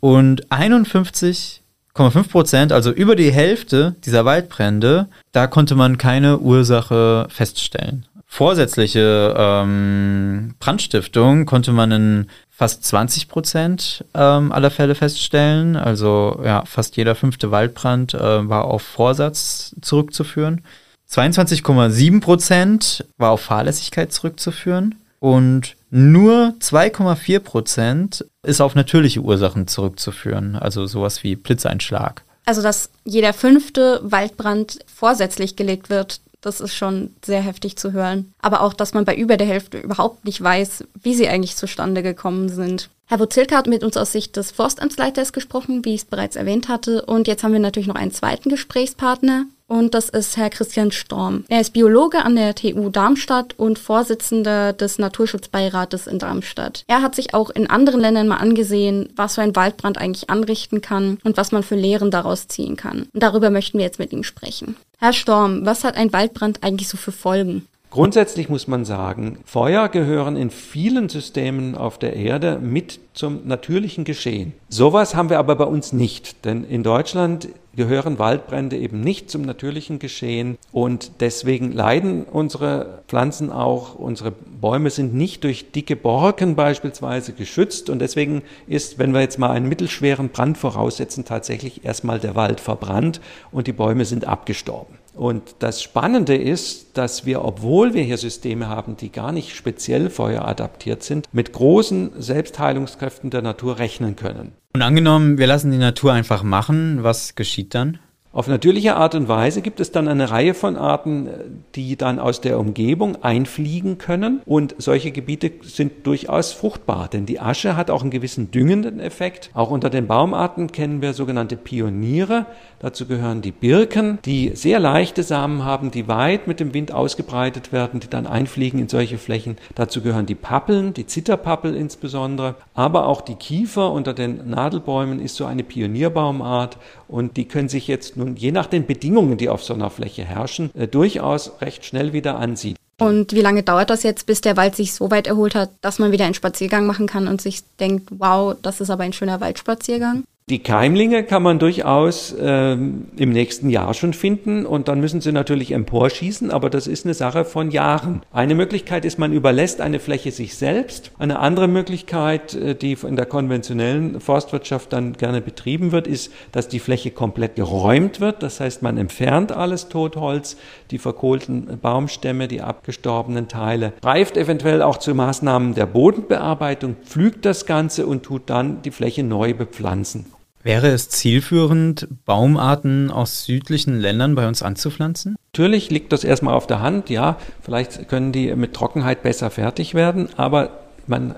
und 0.00 0.50
51 0.50 1.62
0,5 1.96 2.28
Prozent, 2.30 2.72
also 2.72 2.90
über 2.90 3.16
die 3.16 3.32
Hälfte 3.32 3.96
dieser 4.04 4.24
Waldbrände, 4.24 5.08
da 5.32 5.46
konnte 5.46 5.74
man 5.74 5.98
keine 5.98 6.38
Ursache 6.38 7.26
feststellen. 7.28 8.06
Vorsätzliche 8.26 9.34
ähm, 9.38 10.54
Brandstiftung 10.58 11.46
konnte 11.46 11.72
man 11.72 11.92
in 11.92 12.26
fast 12.50 12.84
20 12.84 13.28
Prozent 13.28 14.04
ähm, 14.14 14.52
aller 14.52 14.70
Fälle 14.70 14.94
feststellen. 14.94 15.76
Also 15.76 16.40
ja, 16.44 16.64
fast 16.66 16.96
jeder 16.96 17.14
fünfte 17.14 17.50
Waldbrand 17.50 18.14
äh, 18.14 18.48
war 18.48 18.64
auf 18.64 18.82
Vorsatz 18.82 19.74
zurückzuführen. 19.80 20.62
22,7 21.10 22.20
Prozent 22.20 23.04
war 23.16 23.30
auf 23.30 23.42
Fahrlässigkeit 23.42 24.12
zurückzuführen 24.12 24.96
und 25.20 25.75
nur 25.90 26.54
2,4 26.60 27.38
Prozent 27.40 28.24
ist 28.42 28.60
auf 28.60 28.74
natürliche 28.74 29.20
Ursachen 29.20 29.68
zurückzuführen, 29.68 30.56
also 30.56 30.86
sowas 30.86 31.22
wie 31.22 31.36
Blitzeinschlag. 31.36 32.22
Also, 32.44 32.62
dass 32.62 32.90
jeder 33.04 33.32
fünfte 33.32 34.00
Waldbrand 34.04 34.78
vorsätzlich 34.86 35.56
gelegt 35.56 35.90
wird, 35.90 36.20
das 36.40 36.60
ist 36.60 36.74
schon 36.74 37.10
sehr 37.24 37.40
heftig 37.40 37.76
zu 37.76 37.92
hören. 37.92 38.32
Aber 38.40 38.60
auch, 38.60 38.72
dass 38.72 38.94
man 38.94 39.04
bei 39.04 39.16
über 39.16 39.36
der 39.36 39.48
Hälfte 39.48 39.78
überhaupt 39.78 40.24
nicht 40.24 40.40
weiß, 40.40 40.84
wie 41.02 41.14
sie 41.14 41.28
eigentlich 41.28 41.56
zustande 41.56 42.02
gekommen 42.02 42.48
sind. 42.48 42.88
Herr 43.06 43.20
Wozilka 43.20 43.56
hat 43.56 43.66
mit 43.66 43.82
uns 43.82 43.96
aus 43.96 44.12
Sicht 44.12 44.36
des 44.36 44.52
Forstamtsleiters 44.52 45.32
gesprochen, 45.32 45.84
wie 45.84 45.94
ich 45.94 46.02
es 46.02 46.06
bereits 46.06 46.36
erwähnt 46.36 46.68
hatte. 46.68 47.02
Und 47.02 47.26
jetzt 47.26 47.42
haben 47.42 47.52
wir 47.52 47.60
natürlich 47.60 47.88
noch 47.88 47.94
einen 47.96 48.12
zweiten 48.12 48.48
Gesprächspartner 48.48 49.46
und 49.68 49.94
das 49.94 50.08
ist 50.08 50.36
Herr 50.36 50.50
Christian 50.50 50.92
Storm. 50.92 51.44
Er 51.48 51.60
ist 51.60 51.72
Biologe 51.72 52.24
an 52.24 52.36
der 52.36 52.54
TU 52.54 52.88
Darmstadt 52.90 53.54
und 53.58 53.78
Vorsitzender 53.78 54.72
des 54.72 54.98
Naturschutzbeirates 54.98 56.06
in 56.06 56.18
Darmstadt. 56.18 56.84
Er 56.86 57.02
hat 57.02 57.14
sich 57.14 57.34
auch 57.34 57.50
in 57.50 57.68
anderen 57.68 58.00
Ländern 58.00 58.28
mal 58.28 58.36
angesehen, 58.36 59.08
was 59.16 59.34
so 59.34 59.42
ein 59.42 59.56
Waldbrand 59.56 59.98
eigentlich 59.98 60.30
anrichten 60.30 60.80
kann 60.80 61.18
und 61.24 61.36
was 61.36 61.52
man 61.52 61.62
für 61.62 61.76
Lehren 61.76 62.10
daraus 62.10 62.48
ziehen 62.48 62.76
kann. 62.76 63.08
Und 63.12 63.22
darüber 63.22 63.50
möchten 63.50 63.78
wir 63.78 63.84
jetzt 63.84 63.98
mit 63.98 64.12
ihm 64.12 64.22
sprechen. 64.22 64.76
Herr 64.98 65.12
Storm, 65.12 65.66
was 65.66 65.84
hat 65.84 65.96
ein 65.96 66.12
Waldbrand 66.12 66.62
eigentlich 66.62 66.88
so 66.88 66.96
für 66.96 67.12
Folgen? 67.12 67.66
Grundsätzlich 67.90 68.48
muss 68.48 68.68
man 68.68 68.84
sagen, 68.84 69.38
Feuer 69.44 69.88
gehören 69.88 70.36
in 70.36 70.50
vielen 70.50 71.08
Systemen 71.08 71.74
auf 71.74 71.98
der 71.98 72.14
Erde 72.14 72.58
mit 72.58 73.00
zum 73.14 73.46
natürlichen 73.46 74.04
Geschehen. 74.04 74.52
Sowas 74.68 75.14
haben 75.14 75.30
wir 75.30 75.38
aber 75.38 75.56
bei 75.56 75.64
uns 75.64 75.92
nicht, 75.92 76.44
denn 76.44 76.64
in 76.64 76.82
Deutschland 76.82 77.48
gehören 77.76 78.18
Waldbrände 78.18 78.76
eben 78.76 79.00
nicht 79.00 79.30
zum 79.30 79.42
natürlichen 79.42 79.98
Geschehen. 79.98 80.58
Und 80.72 81.20
deswegen 81.20 81.72
leiden 81.72 82.24
unsere 82.24 83.02
Pflanzen 83.06 83.52
auch, 83.52 83.94
unsere 83.94 84.32
Bäume 84.32 84.90
sind 84.90 85.14
nicht 85.14 85.44
durch 85.44 85.70
dicke 85.72 85.96
Borken 85.96 86.56
beispielsweise 86.56 87.32
geschützt. 87.32 87.90
Und 87.90 88.00
deswegen 88.00 88.42
ist, 88.66 88.98
wenn 88.98 89.12
wir 89.12 89.20
jetzt 89.20 89.38
mal 89.38 89.50
einen 89.50 89.68
mittelschweren 89.68 90.30
Brand 90.30 90.58
voraussetzen, 90.58 91.24
tatsächlich 91.24 91.84
erstmal 91.84 92.18
der 92.18 92.34
Wald 92.34 92.60
verbrannt 92.60 93.20
und 93.52 93.66
die 93.66 93.72
Bäume 93.72 94.04
sind 94.04 94.26
abgestorben. 94.26 94.98
Und 95.16 95.56
das 95.60 95.82
Spannende 95.82 96.36
ist, 96.36 96.98
dass 96.98 97.24
wir, 97.24 97.42
obwohl 97.42 97.94
wir 97.94 98.02
hier 98.02 98.18
Systeme 98.18 98.68
haben, 98.68 98.96
die 98.98 99.10
gar 99.10 99.32
nicht 99.32 99.56
speziell 99.56 100.10
feueradaptiert 100.10 101.02
sind, 101.02 101.26
mit 101.32 101.52
großen 101.54 102.12
Selbstheilungskräften 102.18 103.30
der 103.30 103.40
Natur 103.40 103.78
rechnen 103.78 104.14
können. 104.14 104.52
Und 104.74 104.82
angenommen, 104.82 105.38
wir 105.38 105.46
lassen 105.46 105.70
die 105.70 105.78
Natur 105.78 106.12
einfach 106.12 106.42
machen, 106.42 107.02
was 107.02 107.34
geschieht 107.34 107.74
dann? 107.74 107.98
Auf 108.36 108.48
natürliche 108.48 108.96
Art 108.96 109.14
und 109.14 109.28
Weise 109.28 109.62
gibt 109.62 109.80
es 109.80 109.92
dann 109.92 110.08
eine 110.08 110.30
Reihe 110.30 110.52
von 110.52 110.76
Arten, 110.76 111.30
die 111.74 111.96
dann 111.96 112.18
aus 112.18 112.42
der 112.42 112.58
Umgebung 112.58 113.24
einfliegen 113.24 113.96
können. 113.96 114.42
Und 114.44 114.74
solche 114.76 115.10
Gebiete 115.10 115.52
sind 115.62 116.06
durchaus 116.06 116.52
fruchtbar, 116.52 117.08
denn 117.08 117.24
die 117.24 117.40
Asche 117.40 117.78
hat 117.78 117.90
auch 117.90 118.02
einen 118.02 118.10
gewissen 118.10 118.50
düngenden 118.50 119.00
Effekt. 119.00 119.48
Auch 119.54 119.70
unter 119.70 119.88
den 119.88 120.06
Baumarten 120.06 120.70
kennen 120.70 121.00
wir 121.00 121.14
sogenannte 121.14 121.56
Pioniere. 121.56 122.44
Dazu 122.78 123.06
gehören 123.06 123.40
die 123.40 123.52
Birken, 123.52 124.18
die 124.26 124.50
sehr 124.54 124.80
leichte 124.80 125.22
Samen 125.22 125.64
haben, 125.64 125.90
die 125.90 126.06
weit 126.06 126.46
mit 126.46 126.60
dem 126.60 126.74
Wind 126.74 126.92
ausgebreitet 126.92 127.72
werden, 127.72 128.00
die 128.00 128.10
dann 128.10 128.26
einfliegen 128.26 128.78
in 128.78 128.90
solche 128.90 129.16
Flächen. 129.16 129.56
Dazu 129.74 130.02
gehören 130.02 130.26
die 130.26 130.34
Pappeln, 130.34 130.92
die 130.92 131.06
Zitterpappel 131.06 131.74
insbesondere, 131.74 132.56
aber 132.74 133.06
auch 133.06 133.22
die 133.22 133.36
Kiefer 133.36 133.90
unter 133.92 134.12
den 134.12 134.50
Nadelbäumen 134.50 135.20
ist 135.20 135.36
so 135.36 135.46
eine 135.46 135.64
Pionierbaumart 135.64 136.76
und 137.08 137.38
die 137.38 137.46
können 137.46 137.70
sich 137.70 137.86
jetzt 137.86 138.18
nun 138.26 138.36
je 138.36 138.52
nach 138.52 138.66
den 138.66 138.86
Bedingungen, 138.86 139.36
die 139.38 139.48
auf 139.48 139.64
so 139.64 139.74
einer 139.74 139.90
Fläche 139.90 140.24
herrschen, 140.24 140.70
äh, 140.74 140.86
durchaus 140.86 141.52
recht 141.60 141.84
schnell 141.84 142.12
wieder 142.12 142.38
ansiedeln. 142.38 142.76
Und 142.98 143.32
wie 143.32 143.42
lange 143.42 143.62
dauert 143.62 143.90
das 143.90 144.02
jetzt, 144.02 144.26
bis 144.26 144.40
der 144.40 144.56
Wald 144.56 144.74
sich 144.74 144.94
so 144.94 145.10
weit 145.10 145.26
erholt 145.26 145.54
hat, 145.54 145.70
dass 145.82 145.98
man 145.98 146.12
wieder 146.12 146.24
einen 146.24 146.34
Spaziergang 146.34 146.86
machen 146.86 147.06
kann 147.06 147.28
und 147.28 147.42
sich 147.42 147.62
denkt, 147.78 148.08
wow, 148.18 148.56
das 148.62 148.80
ist 148.80 148.90
aber 148.90 149.04
ein 149.04 149.12
schöner 149.12 149.40
Waldspaziergang? 149.40 150.24
Die 150.48 150.60
Keimlinge 150.60 151.24
kann 151.24 151.42
man 151.42 151.58
durchaus 151.58 152.32
ähm, 152.40 153.08
im 153.16 153.30
nächsten 153.30 153.68
Jahr 153.68 153.94
schon 153.94 154.12
finden 154.12 154.64
und 154.64 154.86
dann 154.86 155.00
müssen 155.00 155.20
sie 155.20 155.32
natürlich 155.32 155.72
emporschießen, 155.72 156.52
aber 156.52 156.70
das 156.70 156.86
ist 156.86 157.04
eine 157.04 157.14
Sache 157.14 157.44
von 157.44 157.72
Jahren. 157.72 158.22
Eine 158.30 158.54
Möglichkeit 158.54 159.04
ist, 159.04 159.18
man 159.18 159.32
überlässt 159.32 159.80
eine 159.80 159.98
Fläche 159.98 160.30
sich 160.30 160.54
selbst. 160.54 161.10
Eine 161.18 161.40
andere 161.40 161.66
Möglichkeit, 161.66 162.54
äh, 162.54 162.76
die 162.76 162.92
in 162.92 163.16
der 163.16 163.26
konventionellen 163.26 164.20
Forstwirtschaft 164.20 164.92
dann 164.92 165.14
gerne 165.14 165.40
betrieben 165.40 165.90
wird, 165.90 166.06
ist, 166.06 166.32
dass 166.52 166.68
die 166.68 166.78
Fläche 166.78 167.10
komplett 167.10 167.56
geräumt 167.56 168.20
wird. 168.20 168.44
Das 168.44 168.60
heißt, 168.60 168.82
man 168.82 168.98
entfernt 168.98 169.50
alles 169.50 169.88
Totholz, 169.88 170.56
die 170.92 170.98
verkohlten 170.98 171.80
Baumstämme, 171.82 172.46
die 172.46 172.62
abgestorbenen 172.62 173.48
Teile, 173.48 173.94
greift 174.00 174.36
eventuell 174.36 174.82
auch 174.82 174.98
zu 174.98 175.12
Maßnahmen 175.12 175.74
der 175.74 175.86
Bodenbearbeitung, 175.86 176.94
pflügt 177.04 177.44
das 177.44 177.66
Ganze 177.66 178.06
und 178.06 178.22
tut 178.22 178.42
dann 178.46 178.80
die 178.82 178.92
Fläche 178.92 179.24
neu 179.24 179.52
bepflanzen. 179.52 180.35
Wäre 180.66 180.88
es 180.88 181.08
zielführend, 181.10 182.08
Baumarten 182.24 183.12
aus 183.12 183.44
südlichen 183.44 184.00
Ländern 184.00 184.34
bei 184.34 184.48
uns 184.48 184.62
anzupflanzen? 184.62 185.36
Natürlich 185.52 185.90
liegt 185.90 186.12
das 186.12 186.24
erstmal 186.24 186.54
auf 186.54 186.66
der 186.66 186.80
Hand, 186.80 187.08
ja, 187.08 187.36
vielleicht 187.62 188.08
können 188.08 188.32
die 188.32 188.52
mit 188.56 188.74
Trockenheit 188.74 189.22
besser 189.22 189.50
fertig 189.50 189.94
werden, 189.94 190.28
aber 190.36 190.85
man 191.06 191.34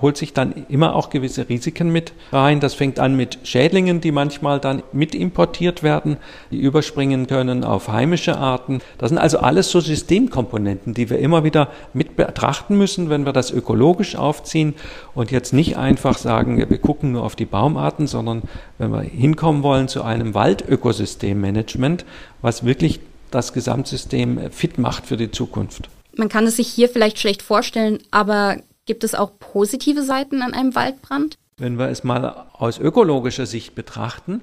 holt 0.00 0.16
sich 0.16 0.32
dann 0.32 0.66
immer 0.68 0.94
auch 0.94 1.10
gewisse 1.10 1.48
Risiken 1.48 1.90
mit 1.90 2.12
rein. 2.32 2.60
Das 2.60 2.74
fängt 2.74 2.98
an 2.98 3.16
mit 3.16 3.38
Schädlingen, 3.44 4.00
die 4.00 4.12
manchmal 4.12 4.60
dann 4.60 4.82
mit 4.92 5.14
importiert 5.14 5.82
werden, 5.82 6.16
die 6.50 6.58
überspringen 6.58 7.26
können 7.26 7.64
auf 7.64 7.88
heimische 7.88 8.36
Arten. 8.36 8.80
Das 8.98 9.10
sind 9.10 9.18
also 9.18 9.38
alles 9.38 9.70
so 9.70 9.80
Systemkomponenten, 9.80 10.94
die 10.94 11.10
wir 11.10 11.18
immer 11.18 11.44
wieder 11.44 11.68
mit 11.92 12.16
betrachten 12.16 12.76
müssen, 12.76 13.08
wenn 13.08 13.24
wir 13.24 13.32
das 13.32 13.50
ökologisch 13.50 14.16
aufziehen 14.16 14.74
und 15.14 15.30
jetzt 15.30 15.52
nicht 15.52 15.76
einfach 15.76 16.18
sagen, 16.18 16.58
wir 16.58 16.78
gucken 16.78 17.12
nur 17.12 17.22
auf 17.22 17.36
die 17.36 17.46
Baumarten, 17.46 18.06
sondern 18.06 18.42
wenn 18.78 18.90
wir 18.90 19.02
hinkommen 19.02 19.62
wollen 19.62 19.88
zu 19.88 20.02
einem 20.02 20.34
Waldökosystemmanagement, 20.34 22.04
was 22.42 22.64
wirklich 22.64 23.00
das 23.30 23.52
Gesamtsystem 23.52 24.50
fit 24.50 24.78
macht 24.78 25.06
für 25.06 25.16
die 25.16 25.30
Zukunft. 25.30 25.88
Man 26.16 26.28
kann 26.28 26.46
es 26.46 26.56
sich 26.56 26.68
hier 26.68 26.88
vielleicht 26.88 27.18
schlecht 27.18 27.42
vorstellen, 27.42 27.98
aber 28.12 28.58
Gibt 28.86 29.02
es 29.02 29.14
auch 29.14 29.38
positive 29.38 30.02
Seiten 30.02 30.42
an 30.42 30.52
einem 30.52 30.74
Waldbrand? 30.74 31.38
Wenn 31.56 31.78
wir 31.78 31.88
es 31.88 32.04
mal 32.04 32.46
aus 32.52 32.78
ökologischer 32.78 33.46
Sicht 33.46 33.74
betrachten, 33.74 34.42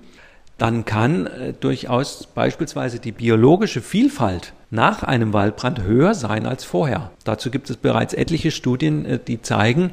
dann 0.58 0.86
kann 0.86 1.28
äh, 1.28 1.54
durchaus 1.54 2.28
beispielsweise 2.28 3.00
die 3.00 3.12
biologische 3.12 3.82
Vielfalt 3.82 4.54
nach 4.70 5.04
einem 5.04 5.34
Waldbrand 5.34 5.84
höher 5.84 6.16
sein 6.16 6.46
als 6.46 6.64
vorher. 6.64 7.12
Dazu 7.24 7.52
gibt 7.52 7.70
es 7.70 7.78
bereits 7.78 8.14
etliche 8.14 8.52
Studien, 8.52 9.06
äh, 9.06 9.20
die 9.20 9.42
zeigen, 9.42 9.92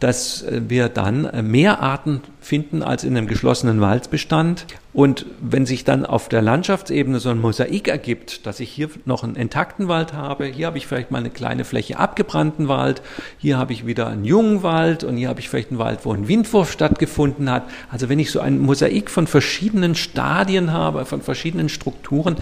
dass 0.00 0.42
äh, 0.42 0.62
wir 0.68 0.88
dann 0.88 1.48
mehr 1.48 1.80
Arten 1.80 2.22
finden 2.46 2.84
als 2.84 3.02
in 3.02 3.16
einem 3.16 3.26
geschlossenen 3.26 3.80
Waldbestand. 3.80 4.66
Und 4.92 5.26
wenn 5.40 5.66
sich 5.66 5.84
dann 5.84 6.06
auf 6.06 6.28
der 6.28 6.42
Landschaftsebene 6.42 7.18
so 7.18 7.28
ein 7.28 7.40
Mosaik 7.40 7.88
ergibt, 7.88 8.46
dass 8.46 8.60
ich 8.60 8.70
hier 8.70 8.88
noch 9.04 9.24
einen 9.24 9.34
intakten 9.34 9.88
Wald 9.88 10.12
habe, 10.12 10.46
hier 10.46 10.68
habe 10.68 10.78
ich 10.78 10.86
vielleicht 10.86 11.10
mal 11.10 11.18
eine 11.18 11.30
kleine 11.30 11.64
Fläche 11.64 11.98
abgebrannten 11.98 12.68
Wald, 12.68 13.02
hier 13.36 13.58
habe 13.58 13.72
ich 13.72 13.84
wieder 13.84 14.06
einen 14.06 14.24
jungen 14.24 14.62
Wald 14.62 15.02
und 15.02 15.16
hier 15.16 15.28
habe 15.28 15.40
ich 15.40 15.48
vielleicht 15.48 15.70
einen 15.70 15.80
Wald, 15.80 16.00
wo 16.04 16.12
ein 16.12 16.28
Windwurf 16.28 16.70
stattgefunden 16.70 17.50
hat. 17.50 17.64
Also 17.90 18.08
wenn 18.08 18.20
ich 18.20 18.30
so 18.30 18.38
ein 18.38 18.60
Mosaik 18.60 19.10
von 19.10 19.26
verschiedenen 19.26 19.96
Stadien 19.96 20.72
habe, 20.72 21.04
von 21.04 21.22
verschiedenen 21.22 21.68
Strukturen, 21.68 22.36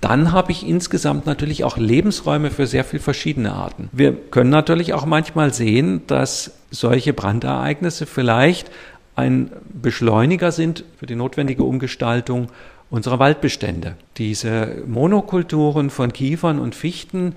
dann 0.00 0.32
habe 0.32 0.52
ich 0.52 0.68
insgesamt 0.68 1.24
natürlich 1.24 1.64
auch 1.64 1.78
Lebensräume 1.78 2.50
für 2.50 2.66
sehr 2.66 2.84
viele 2.84 3.02
verschiedene 3.02 3.52
Arten. 3.52 3.88
Wir 3.92 4.12
können 4.12 4.50
natürlich 4.50 4.92
auch 4.92 5.06
manchmal 5.06 5.54
sehen, 5.54 6.02
dass 6.08 6.50
solche 6.70 7.14
Brandereignisse 7.14 8.04
vielleicht 8.04 8.70
ein 9.16 9.50
Beschleuniger 9.72 10.52
sind 10.52 10.84
für 10.96 11.06
die 11.06 11.14
notwendige 11.14 11.64
Umgestaltung 11.64 12.48
unserer 12.90 13.18
Waldbestände. 13.18 13.96
Diese 14.16 14.82
Monokulturen 14.86 15.90
von 15.90 16.12
Kiefern 16.12 16.58
und 16.58 16.74
Fichten, 16.74 17.34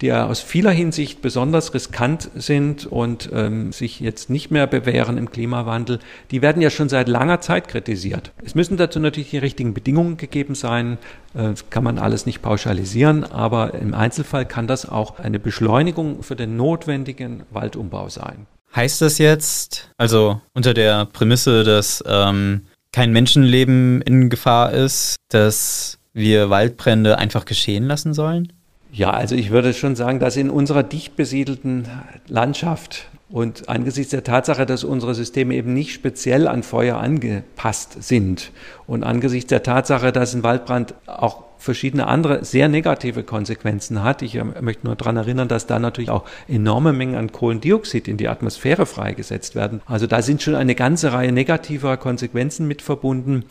die 0.00 0.06
ja 0.06 0.26
aus 0.26 0.40
vieler 0.40 0.70
Hinsicht 0.70 1.20
besonders 1.20 1.74
riskant 1.74 2.30
sind 2.34 2.86
und 2.86 3.28
ähm, 3.32 3.72
sich 3.72 4.00
jetzt 4.00 4.30
nicht 4.30 4.50
mehr 4.50 4.66
bewähren 4.66 5.18
im 5.18 5.30
Klimawandel, 5.30 5.98
die 6.30 6.42
werden 6.42 6.62
ja 6.62 6.70
schon 6.70 6.88
seit 6.88 7.08
langer 7.08 7.40
Zeit 7.40 7.68
kritisiert. 7.68 8.32
Es 8.44 8.54
müssen 8.54 8.76
dazu 8.76 8.98
natürlich 8.98 9.30
die 9.30 9.38
richtigen 9.38 9.74
Bedingungen 9.74 10.16
gegeben 10.16 10.54
sein. 10.54 10.96
Äh, 11.34 11.50
das 11.50 11.68
kann 11.70 11.84
man 11.84 11.98
alles 11.98 12.24
nicht 12.24 12.40
pauschalisieren, 12.40 13.24
aber 13.24 13.74
im 13.74 13.92
Einzelfall 13.92 14.46
kann 14.46 14.66
das 14.66 14.88
auch 14.88 15.18
eine 15.18 15.38
Beschleunigung 15.38 16.22
für 16.22 16.36
den 16.36 16.56
notwendigen 16.56 17.42
Waldumbau 17.50 18.08
sein. 18.08 18.46
Heißt 18.74 19.00
das 19.02 19.18
jetzt, 19.18 19.90
also 19.96 20.40
unter 20.54 20.74
der 20.74 21.06
Prämisse, 21.06 21.64
dass 21.64 22.04
ähm, 22.06 22.66
kein 22.92 23.12
Menschenleben 23.12 24.00
in 24.02 24.30
Gefahr 24.30 24.72
ist, 24.72 25.16
dass 25.28 25.98
wir 26.12 26.50
Waldbrände 26.50 27.18
einfach 27.18 27.44
geschehen 27.44 27.84
lassen 27.84 28.14
sollen? 28.14 28.52
Ja, 28.92 29.10
also 29.10 29.34
ich 29.34 29.50
würde 29.50 29.72
schon 29.74 29.94
sagen, 29.96 30.18
dass 30.18 30.36
in 30.36 30.50
unserer 30.50 30.82
dicht 30.82 31.16
besiedelten 31.16 31.86
Landschaft 32.26 33.08
und 33.30 33.68
angesichts 33.68 34.10
der 34.10 34.24
Tatsache, 34.24 34.66
dass 34.66 34.84
unsere 34.84 35.14
Systeme 35.14 35.54
eben 35.54 35.72
nicht 35.72 35.92
speziell 35.92 36.48
an 36.48 36.62
Feuer 36.62 36.98
angepasst 36.98 38.02
sind 38.02 38.50
und 38.86 39.04
angesichts 39.04 39.48
der 39.48 39.62
Tatsache, 39.62 40.12
dass 40.12 40.34
ein 40.34 40.42
Waldbrand 40.42 40.94
auch 41.06 41.44
verschiedene 41.56 42.06
andere 42.06 42.44
sehr 42.44 42.68
negative 42.68 43.22
Konsequenzen 43.22 44.02
hat. 44.02 44.22
Ich 44.22 44.34
ähm, 44.34 44.54
möchte 44.60 44.86
nur 44.86 44.96
daran 44.96 45.16
erinnern, 45.16 45.46
dass 45.46 45.66
da 45.66 45.78
natürlich 45.78 46.10
auch 46.10 46.24
enorme 46.48 46.92
Mengen 46.92 47.16
an 47.16 47.32
Kohlendioxid 47.32 48.08
in 48.08 48.16
die 48.16 48.28
Atmosphäre 48.28 48.86
freigesetzt 48.86 49.54
werden. 49.54 49.82
Also 49.86 50.06
da 50.06 50.22
sind 50.22 50.42
schon 50.42 50.54
eine 50.54 50.74
ganze 50.74 51.12
Reihe 51.12 51.32
negativer 51.32 51.96
Konsequenzen 51.98 52.66
mit 52.66 52.82
verbunden. 52.82 53.44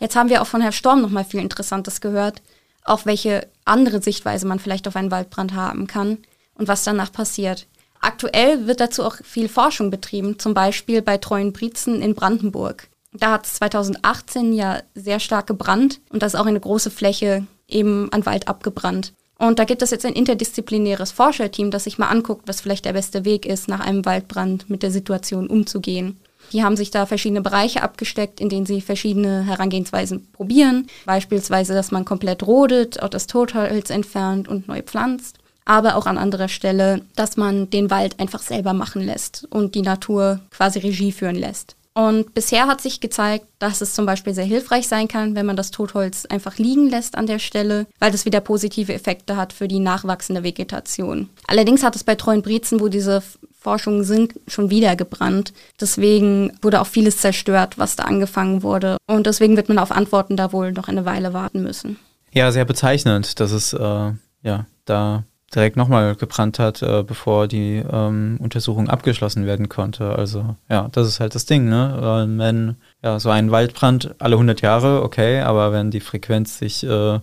Jetzt 0.00 0.16
haben 0.16 0.30
wir 0.30 0.42
auch 0.42 0.46
von 0.46 0.60
Herrn 0.60 0.72
Storm 0.72 1.02
noch 1.02 1.10
mal 1.10 1.24
viel 1.24 1.40
Interessantes 1.40 2.00
gehört, 2.00 2.42
auch 2.84 3.06
welche 3.06 3.48
andere 3.64 4.02
Sichtweise 4.02 4.46
man 4.46 4.58
vielleicht 4.58 4.88
auf 4.88 4.96
einen 4.96 5.10
Waldbrand 5.10 5.54
haben 5.54 5.86
kann 5.86 6.18
und 6.54 6.68
was 6.68 6.84
danach 6.84 7.12
passiert. 7.12 7.66
Aktuell 8.00 8.66
wird 8.66 8.80
dazu 8.80 9.04
auch 9.04 9.16
viel 9.22 9.48
Forschung 9.48 9.90
betrieben, 9.90 10.38
zum 10.38 10.54
Beispiel 10.54 11.02
bei 11.02 11.18
Treuen 11.18 11.52
Brietzen 11.52 12.00
in 12.00 12.14
Brandenburg. 12.14 12.88
Da 13.12 13.32
hat 13.32 13.46
es 13.46 13.54
2018 13.54 14.52
ja 14.54 14.80
sehr 14.94 15.20
stark 15.20 15.46
gebrannt 15.46 16.00
und 16.10 16.22
da 16.22 16.26
ist 16.26 16.36
auch 16.36 16.46
eine 16.46 16.60
große 16.60 16.90
Fläche 16.90 17.46
eben 17.68 18.10
an 18.12 18.24
Wald 18.24 18.48
abgebrannt. 18.48 19.12
Und 19.38 19.58
da 19.58 19.64
gibt 19.64 19.82
es 19.82 19.90
jetzt 19.90 20.04
ein 20.04 20.12
interdisziplinäres 20.12 21.12
Forscherteam, 21.12 21.70
das 21.70 21.84
sich 21.84 21.98
mal 21.98 22.08
anguckt, 22.08 22.46
was 22.46 22.60
vielleicht 22.60 22.84
der 22.84 22.92
beste 22.92 23.24
Weg 23.24 23.46
ist, 23.46 23.68
nach 23.68 23.80
einem 23.80 24.04
Waldbrand 24.04 24.68
mit 24.68 24.82
der 24.82 24.90
Situation 24.90 25.46
umzugehen. 25.46 26.20
Die 26.52 26.62
haben 26.62 26.76
sich 26.76 26.90
da 26.90 27.06
verschiedene 27.06 27.42
Bereiche 27.42 27.82
abgesteckt, 27.82 28.40
in 28.40 28.48
denen 28.48 28.66
sie 28.66 28.80
verschiedene 28.80 29.44
Herangehensweisen 29.44 30.26
probieren. 30.32 30.86
Beispielsweise, 31.06 31.74
dass 31.74 31.90
man 31.90 32.04
komplett 32.04 32.46
rodet, 32.46 33.02
auch 33.02 33.08
das 33.08 33.26
Totholz 33.26 33.90
entfernt 33.90 34.48
und 34.48 34.68
neu 34.68 34.82
pflanzt. 34.82 35.38
Aber 35.64 35.96
auch 35.96 36.06
an 36.06 36.18
anderer 36.18 36.48
Stelle, 36.48 37.02
dass 37.14 37.36
man 37.36 37.70
den 37.70 37.90
Wald 37.90 38.18
einfach 38.18 38.42
selber 38.42 38.72
machen 38.72 39.02
lässt 39.02 39.46
und 39.50 39.74
die 39.74 39.82
Natur 39.82 40.40
quasi 40.50 40.80
Regie 40.80 41.12
führen 41.12 41.36
lässt. 41.36 41.76
Und 41.94 42.34
bisher 42.34 42.66
hat 42.66 42.80
sich 42.80 43.00
gezeigt, 43.00 43.46
dass 43.58 43.80
es 43.80 43.94
zum 43.94 44.06
Beispiel 44.06 44.32
sehr 44.32 44.44
hilfreich 44.44 44.86
sein 44.86 45.08
kann, 45.08 45.34
wenn 45.34 45.46
man 45.46 45.56
das 45.56 45.72
Totholz 45.72 46.24
einfach 46.26 46.56
liegen 46.58 46.88
lässt 46.88 47.16
an 47.16 47.26
der 47.26 47.40
Stelle, 47.40 47.86
weil 47.98 48.12
das 48.12 48.24
wieder 48.24 48.40
positive 48.40 48.94
Effekte 48.94 49.36
hat 49.36 49.52
für 49.52 49.66
die 49.66 49.80
nachwachsende 49.80 50.44
Vegetation. 50.44 51.28
Allerdings 51.48 51.82
hat 51.82 51.96
es 51.96 52.04
bei 52.04 52.14
treuen 52.14 52.42
Brezen, 52.42 52.80
wo 52.80 52.88
diese 52.88 53.22
Forschungen 53.58 54.04
sind, 54.04 54.34
schon 54.46 54.70
wieder 54.70 54.96
gebrannt. 54.96 55.52
Deswegen 55.80 56.52
wurde 56.62 56.80
auch 56.80 56.86
vieles 56.86 57.18
zerstört, 57.18 57.76
was 57.76 57.96
da 57.96 58.04
angefangen 58.04 58.62
wurde. 58.62 58.96
Und 59.06 59.26
deswegen 59.26 59.56
wird 59.56 59.68
man 59.68 59.78
auf 59.78 59.90
Antworten 59.90 60.36
da 60.36 60.52
wohl 60.52 60.72
noch 60.72 60.88
eine 60.88 61.04
Weile 61.04 61.34
warten 61.34 61.62
müssen. 61.62 61.98
Ja, 62.32 62.52
sehr 62.52 62.64
bezeichnend, 62.64 63.40
dass 63.40 63.50
es 63.50 63.72
äh, 63.72 64.12
ja 64.42 64.66
da 64.84 65.24
direkt 65.54 65.76
nochmal 65.76 66.14
gebrannt 66.14 66.58
hat, 66.58 66.82
äh, 66.82 67.02
bevor 67.02 67.48
die 67.48 67.82
ähm, 67.90 68.38
Untersuchung 68.40 68.88
abgeschlossen 68.88 69.46
werden 69.46 69.68
konnte. 69.68 70.14
Also 70.14 70.56
ja, 70.68 70.88
das 70.92 71.08
ist 71.08 71.20
halt 71.20 71.34
das 71.34 71.44
Ding, 71.44 71.68
ne? 71.68 72.26
Äh, 72.26 72.38
wenn 72.38 72.76
ja 73.02 73.18
so 73.18 73.30
ein 73.30 73.50
Waldbrand 73.50 74.14
alle 74.18 74.36
100 74.36 74.60
Jahre, 74.60 75.02
okay, 75.02 75.40
aber 75.40 75.72
wenn 75.72 75.90
die 75.90 76.00
Frequenz 76.00 76.58
sich 76.58 76.84
äh, 76.84 77.18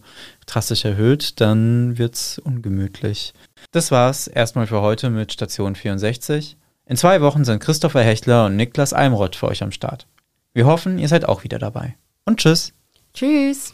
drastisch 0.45 0.83
erhöht, 0.85 1.39
dann 1.39 1.97
wird's 1.97 2.39
ungemütlich. 2.39 3.33
Das 3.71 3.91
war's 3.91 4.27
erstmal 4.27 4.67
für 4.67 4.81
heute 4.81 5.09
mit 5.09 5.31
Station 5.31 5.75
64. 5.75 6.57
In 6.85 6.97
zwei 6.97 7.21
Wochen 7.21 7.45
sind 7.45 7.59
Christopher 7.59 8.01
Hechtler 8.01 8.45
und 8.45 8.55
Niklas 8.55 8.93
Almroth 8.93 9.35
für 9.35 9.47
euch 9.47 9.63
am 9.63 9.71
Start. 9.71 10.07
Wir 10.53 10.65
hoffen, 10.65 10.99
ihr 10.99 11.07
seid 11.07 11.27
auch 11.27 11.43
wieder 11.43 11.59
dabei. 11.59 11.95
Und 12.25 12.39
tschüss. 12.39 12.73
Tschüss. 13.13 13.73